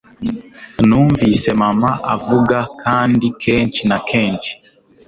[0.87, 4.51] numvise mama avuga, kandi kenshi na kenshi